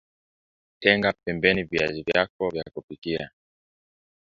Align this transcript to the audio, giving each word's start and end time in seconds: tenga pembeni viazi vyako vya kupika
tenga 0.79 1.13
pembeni 1.23 1.63
viazi 1.63 2.03
vyako 2.03 2.49
vya 2.49 2.63
kupika 2.73 3.29